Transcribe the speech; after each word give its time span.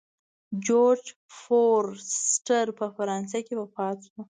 جورج 0.65 1.05
فورسټر 1.39 2.65
په 2.79 2.85
فرانسه 2.95 3.39
کې 3.45 3.53
وفات 3.61 3.97
شو. 4.09 4.19